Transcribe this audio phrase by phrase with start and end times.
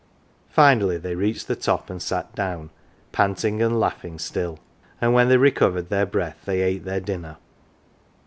[0.49, 2.71] Finally they reached the top and sat down,
[3.11, 4.57] panting and laughing still;
[4.99, 7.37] and when they recovered their breath they ate their dinner.